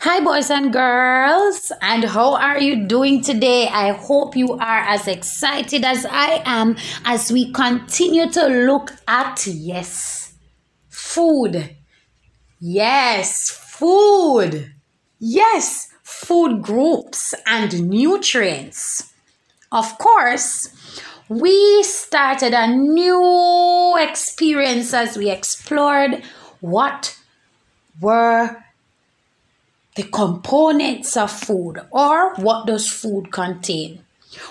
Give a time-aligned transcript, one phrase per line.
[0.00, 3.66] Hi, boys and girls, and how are you doing today?
[3.66, 9.46] I hope you are as excited as I am as we continue to look at,
[9.46, 10.34] yes,
[10.90, 11.76] food.
[12.60, 14.70] Yes, food.
[15.18, 19.14] Yes, food groups and nutrients.
[19.72, 20.68] Of course,
[21.30, 26.22] we started a new experience as we explored
[26.60, 27.18] what
[27.98, 28.62] were
[29.96, 34.04] the components of food or what does food contain.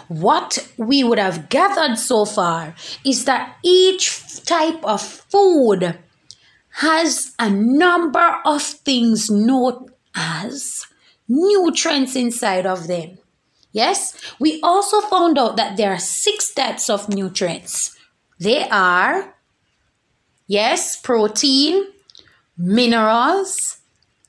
[0.07, 5.97] What we would have gathered so far is that each type of food
[6.79, 10.85] has a number of things known as
[11.27, 13.17] nutrients inside of them.
[13.71, 17.95] Yes, we also found out that there are six types of nutrients.
[18.39, 19.35] They are,
[20.47, 21.83] yes, protein,
[22.57, 23.77] minerals,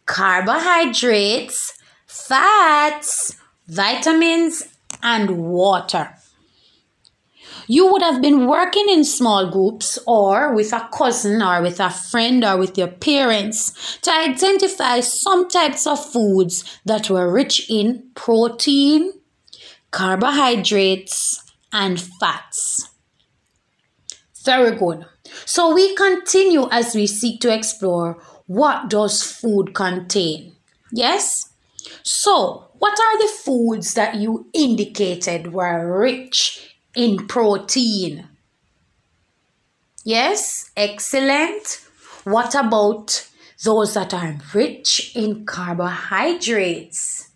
[0.07, 1.75] carbohydrates,
[2.07, 3.37] fats,
[3.69, 4.69] vitamins,
[5.03, 6.15] and water.
[7.69, 11.91] You would have been working in small groups or with a cousin or with a
[11.91, 18.05] friend or with your parents to identify some types of foods that were rich in
[18.15, 19.13] protein,
[19.91, 22.89] carbohydrates, and fats.
[24.45, 25.05] Very good.
[25.45, 30.55] So we continue as we seek to explore what does food contain?
[30.93, 31.51] Yes?
[32.03, 38.29] So, what are the foods that you indicated were rich in protein?
[40.05, 41.81] Yes, excellent.
[42.25, 43.29] What about
[43.65, 47.31] those that are rich in carbohydrates?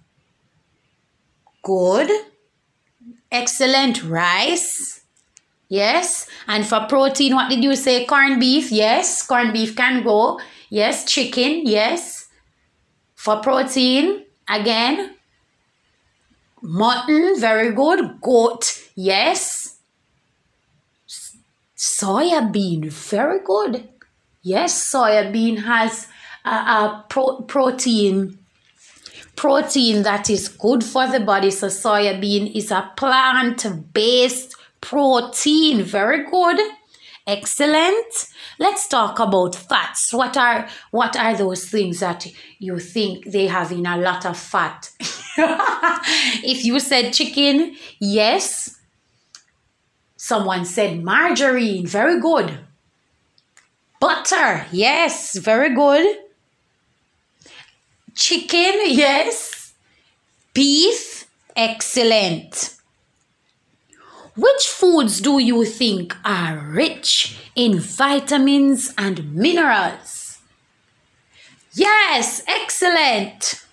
[1.62, 2.11] Good.
[3.31, 4.03] Excellent.
[4.05, 5.03] Rice.
[5.69, 6.28] Yes.
[6.48, 8.05] And for protein, what did you say?
[8.06, 8.72] Corned beef.
[8.72, 9.27] Yes.
[9.27, 10.41] Corned beef can go.
[10.70, 12.28] Yes, chicken, yes.
[13.16, 15.16] For protein, again,
[16.62, 18.20] mutton, very good.
[18.22, 19.76] Goat, yes.
[21.76, 23.88] Soya bean, very good.
[24.42, 26.06] Yes, soya bean has
[26.44, 28.38] a, a pro- protein
[29.37, 31.50] protein that is good for the body.
[31.50, 35.82] So soya bean is a plant-based protein.
[35.82, 36.60] Very good.
[37.30, 38.26] Excellent.
[38.58, 40.12] Let's talk about fats.
[40.12, 42.26] What are what are those things that
[42.58, 44.91] you think they have in a lot of fat?
[46.42, 48.80] if you said chicken, yes.
[50.16, 52.58] Someone said margarine, very good.
[54.00, 56.04] Butter, yes, very good.
[58.16, 59.72] Chicken, yes.
[60.52, 62.79] Beef, excellent.
[64.36, 70.38] Which foods do you think are rich in vitamins and minerals?
[71.74, 73.64] Yes, excellent.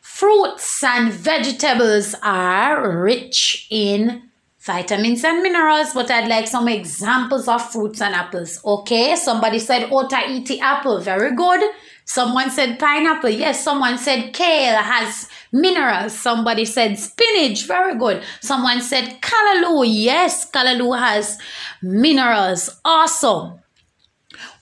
[0.00, 7.70] Fruits and vegetables are rich in vitamins and minerals, but I'd like some examples of
[7.70, 8.60] fruits and apples.
[8.64, 11.62] Okay, somebody said oh, Otaheite apple, very good.
[12.04, 13.30] Someone said pineapple.
[13.30, 16.12] Yes, someone said kale has minerals.
[16.18, 17.66] Somebody said spinach.
[17.66, 18.22] Very good.
[18.40, 19.84] Someone said callaloo.
[19.86, 21.38] Yes, callaloo has
[21.82, 22.80] minerals.
[22.84, 23.60] Awesome.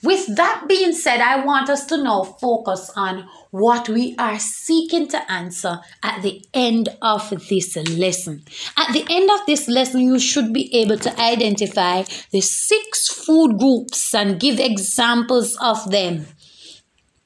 [0.03, 5.09] With that being said, I want us to now focus on what we are seeking
[5.09, 8.43] to answer at the end of this lesson.
[8.77, 12.03] At the end of this lesson, you should be able to identify
[12.33, 16.27] the six food groups and give examples of them.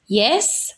[0.07, 0.68] Yes,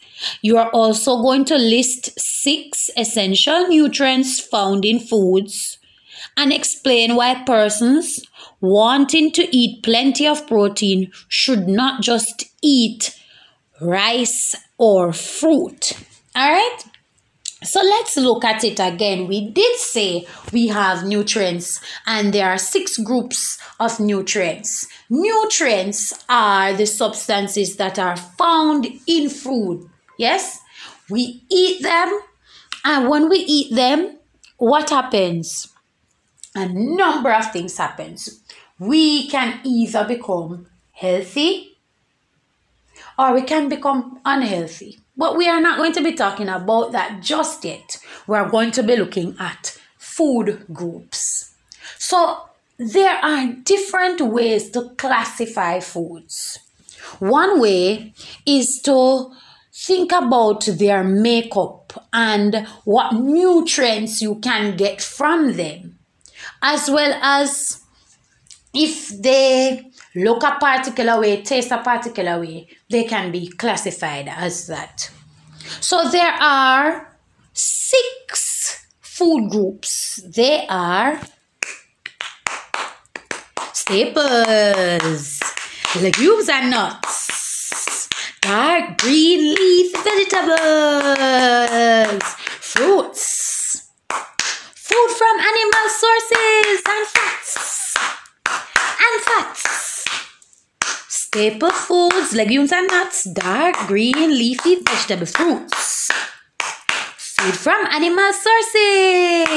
[0.42, 5.78] you are also going to list six essential nutrients found in foods
[6.38, 8.24] and explain why persons
[8.60, 13.18] wanting to eat plenty of protein should not just eat
[13.82, 15.94] rice or fruit.
[16.36, 16.80] All right?
[17.64, 19.28] So let's look at it again.
[19.28, 24.88] We did say we have nutrients, and there are six groups of nutrients.
[25.12, 29.88] Nutrients are the substances that are found in food.
[30.22, 30.62] Yes?
[31.10, 32.20] We eat them,
[32.86, 34.20] and when we eat them,
[34.58, 35.68] what happens?
[36.54, 38.44] A number of things happens.
[38.78, 41.76] We can either become healthy
[43.18, 45.00] or we can become unhealthy.
[45.18, 47.98] But we are not going to be talking about that just yet.
[48.28, 51.56] We're going to be looking at food groups.
[51.98, 52.42] So
[52.78, 56.60] there are different ways to classify foods.
[57.18, 58.14] One way
[58.46, 59.32] is to
[59.82, 65.98] think about their makeup and what nutrients you can get from them,
[66.62, 67.82] as well as
[68.74, 74.68] if they look a particular way, taste a particular way, they can be classified as
[74.68, 75.10] that.
[75.80, 77.18] So there are
[77.54, 80.22] six food groups.
[80.28, 81.20] They are
[83.74, 85.42] staples,
[86.00, 87.31] legumes and nuts,
[88.42, 90.58] dark green leaf vegetables,
[92.60, 93.90] fruits,
[94.76, 97.96] food from animal sources and fats,
[99.06, 100.06] and fats.
[101.08, 106.12] Staple foods, legumes and nuts, dark green leafy vegetable fruits.
[107.18, 109.52] Food from animal sources.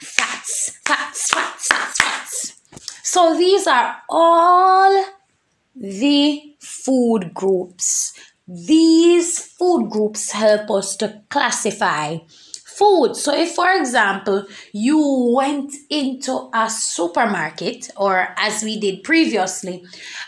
[0.00, 2.52] Fats, fats, fats, fats, fats.
[3.02, 5.04] So these are all
[5.74, 6.55] the
[6.86, 8.12] food groups.
[8.46, 12.18] These food groups help us to classify
[12.76, 13.16] food.
[13.16, 19.84] So, if for example, you went into a supermarket, or as we did previously,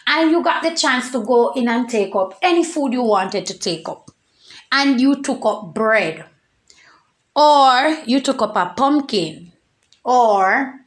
[0.07, 3.47] and you got the chance to go in and take up any food you wanted
[3.47, 4.11] to take up,
[4.73, 6.25] and you took up bread,
[7.37, 9.53] or you took up a pumpkin,
[10.03, 10.81] or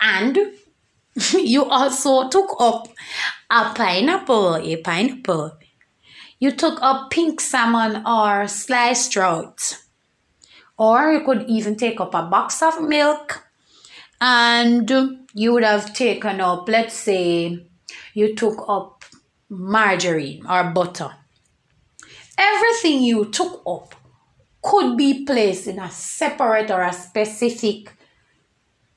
[0.00, 0.38] and
[1.32, 2.88] you also took up
[3.50, 5.58] a pineapple, a pineapple.
[6.38, 9.78] You took up pink salmon or sliced trout
[10.78, 13.44] or you could even take up a box of milk
[14.20, 14.90] and
[15.34, 17.66] you would have taken up, let's say,
[18.14, 19.04] you took up
[19.48, 21.10] margarine or butter.
[22.38, 23.94] Everything you took up
[24.62, 27.92] could be placed in a separate or a specific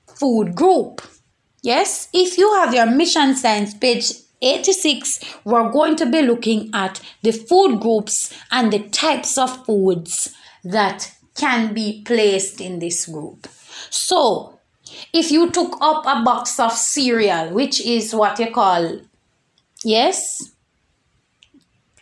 [0.08, 1.02] food group.
[1.64, 7.02] Yes, if you have your mission science page 86, we're going to be looking at
[7.22, 13.48] the food groups and the types of foods that can be placed in this group.
[13.90, 14.60] So,
[15.14, 19.00] if you took up a box of cereal, which is what you call,
[19.84, 20.52] yes?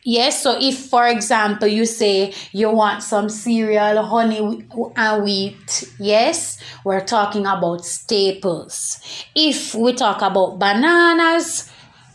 [0.03, 4.65] Yes, so if, for example, you say you want some cereal, honey
[4.95, 8.99] and wheat, yes, we're talking about staples.
[9.35, 11.68] If we talk about bananas,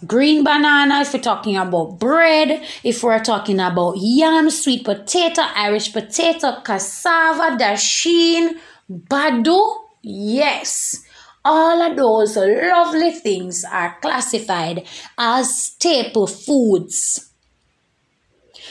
[0.07, 5.93] green banana, if we're talking about bread, if we're talking about yam, sweet potato, Irish
[5.93, 8.59] potato, cassava, dasheen,
[8.91, 11.05] bado, yes.
[11.45, 14.87] All of those lovely things are classified
[15.19, 17.31] as staple foods.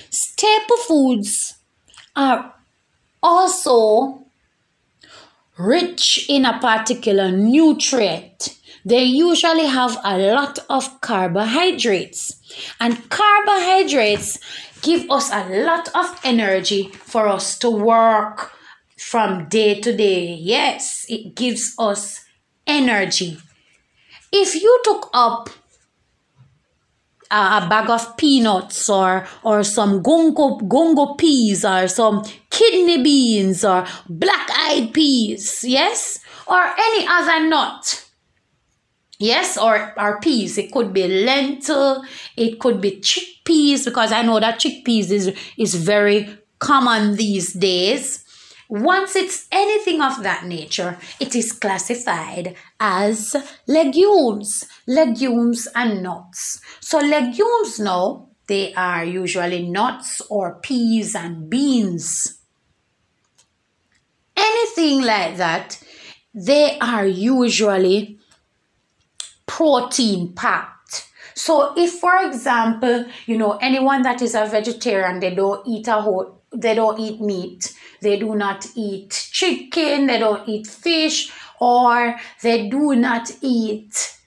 [0.09, 1.55] Staple foods
[2.15, 2.53] are
[3.21, 4.23] also
[5.57, 12.39] rich in a particular nutrient they usually have a lot of carbohydrates.
[12.79, 14.39] And carbohydrates
[14.81, 18.51] give us a lot of energy for us to work
[18.97, 20.33] from day to day.
[20.33, 22.25] Yes, it gives us
[22.67, 23.37] energy.
[24.31, 25.49] If you took up
[27.33, 33.85] a bag of peanuts or or some gongo gongo peas or some kidney beans or
[34.07, 38.05] black eyed peas yes or any other nut
[39.23, 40.57] Yes, or, or peas.
[40.57, 42.03] It could be lentil,
[42.35, 46.27] it could be chickpeas, because I know that chickpeas is, is very
[46.59, 48.25] common these days.
[48.67, 53.33] Once it's anything of that nature, it is classified as
[53.65, 56.59] legumes, legumes and nuts.
[56.81, 62.39] So, legumes now, they are usually nuts or peas and beans.
[64.35, 65.81] Anything like that,
[66.33, 68.19] they are usually
[69.53, 71.07] protein packed.
[71.35, 76.01] So if for example, you know, anyone that is a vegetarian, they don't eat a
[76.01, 82.15] whole they don't eat meat, they do not eat chicken, they don't eat fish, or
[82.41, 84.17] they do not eat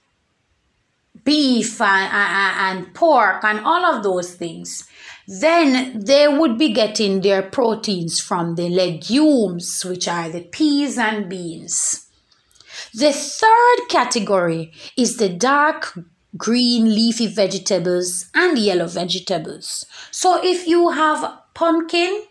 [1.23, 4.87] beef and, and, and pork and all of those things
[5.27, 11.29] then they would be getting their proteins from the legumes, which are the peas and
[11.29, 12.06] beans.
[12.93, 15.97] The third category is the dark
[16.35, 19.85] green leafy vegetables and yellow vegetables.
[20.11, 22.23] So if you have pumpkin,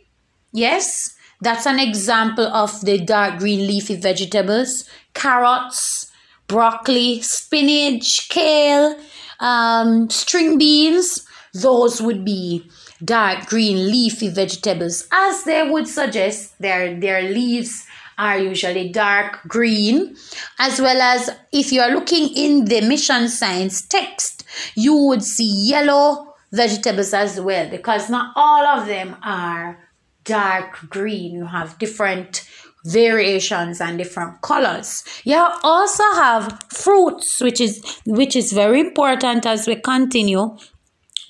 [0.53, 6.11] yes, that's an example of the dark green leafy vegetables, carrots,
[6.47, 8.99] broccoli, spinach, kale,
[9.41, 12.69] um, string beans, those would be
[13.05, 15.07] dark green leafy vegetables.
[15.13, 17.85] As they would suggest, their, their leaves
[18.19, 20.17] are usually dark green,
[20.59, 24.45] as well as if you are looking in the mission science text,
[24.75, 29.79] you would see yellow vegetables as well, because not all of them are
[30.25, 31.35] dark green.
[31.35, 32.49] You have different
[32.85, 35.03] variations and different colors.
[35.25, 40.57] You also have fruits, which is which is very important as we continue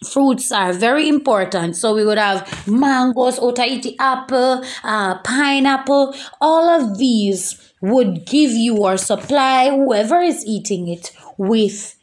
[0.04, 1.76] fruits are very important.
[1.76, 6.14] So we would have mangoes, Otaheite apple, uh, pineapple.
[6.40, 11.94] All of these would give you or supply whoever is eating it with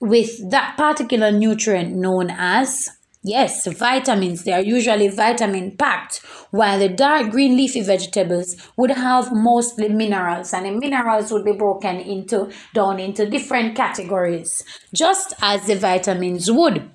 [0.00, 2.90] with that particular nutrient known as
[3.22, 6.18] yes vitamins they are usually vitamin packed
[6.50, 11.52] while the dark green leafy vegetables would have mostly minerals and the minerals would be
[11.52, 16.90] broken into down into different categories just as the vitamins would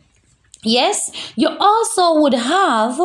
[0.65, 2.99] Yes, you also would have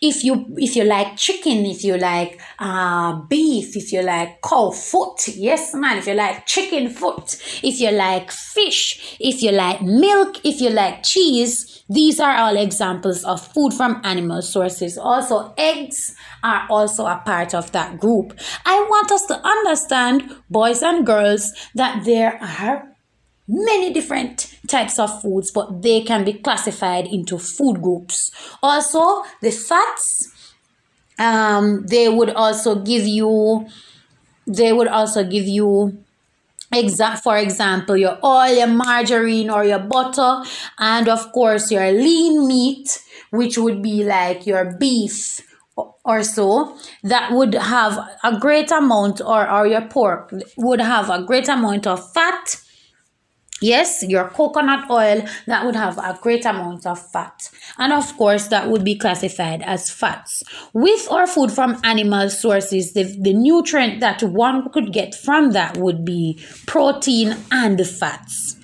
[0.00, 4.70] if you if you like chicken, if you like uh, beef, if you like cow
[4.70, 9.80] foot, yes man, if you like chicken foot, if you like fish, if you like
[9.82, 14.98] milk, if you like cheese, these are all examples of food from animal sources.
[14.98, 18.38] Also, eggs are also a part of that group.
[18.66, 22.90] I want us to understand, boys and girls, that there are
[23.48, 28.30] many different types of foods, but they can be classified into food groups.
[28.62, 30.32] Also, the fats,
[31.18, 33.66] um, they would also give you,
[34.46, 35.98] they would also give you
[36.72, 40.42] exact for example your oil your margarine or your butter
[40.80, 42.98] and of course your lean meat
[43.30, 45.40] which would be like your beef
[46.04, 51.22] or so that would have a great amount or, or your pork would have a
[51.22, 52.56] great amount of fat
[53.64, 57.48] Yes, your coconut oil that would have a great amount of fat.
[57.78, 60.42] And of course, that would be classified as fats.
[60.74, 65.78] With our food from animal sources, the, the nutrient that one could get from that
[65.78, 68.56] would be protein and fats.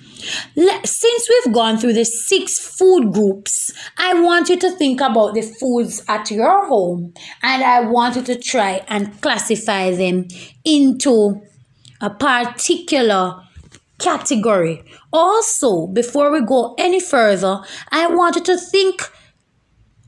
[0.55, 5.41] Since we've gone through the six food groups, I want you to think about the
[5.41, 10.27] foods at your home and I want you to try and classify them
[10.63, 11.41] into
[11.99, 13.41] a particular
[14.01, 14.83] category.
[15.13, 19.09] Also, before we go any further, I want you to think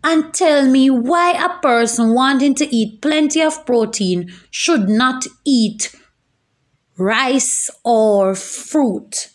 [0.03, 5.95] and tell me why a person wanting to eat plenty of protein should not eat
[6.97, 9.29] rice or fruit.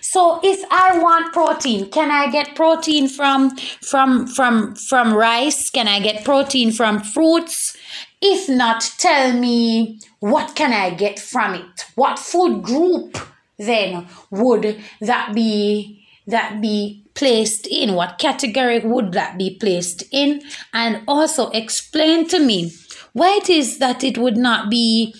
[0.00, 5.70] So if I want protein, can I get protein from from from from rice?
[5.70, 7.76] Can I get protein from fruits?
[8.20, 11.84] If not, tell me what can I get from it?
[11.94, 13.16] What food group
[13.58, 17.94] then would that be that be placed in?
[17.94, 20.42] What category would that be placed in?
[20.72, 22.72] And also explain to me
[23.12, 25.14] why it is that it would not be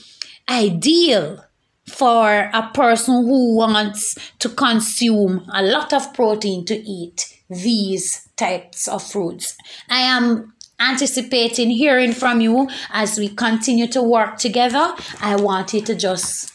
[0.49, 1.45] ideal
[1.87, 8.87] for a person who wants to consume a lot of protein to eat these types
[8.87, 9.57] of fruits
[9.88, 14.95] i am anticipating hearing from you as we continue to work together.
[15.21, 16.52] I want you to just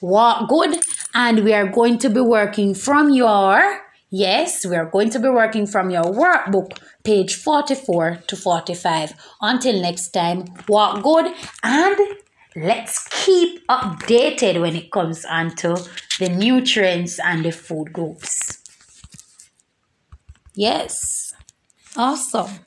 [0.00, 0.78] walk good
[1.18, 5.28] and we are going to be working from your yes we are going to be
[5.28, 11.96] working from your workbook page 44 to 45 until next time walk good and
[12.56, 15.76] let's keep updated when it comes onto
[16.18, 18.58] the nutrients and the food groups.
[20.54, 21.32] Yes.
[21.96, 22.66] Awesome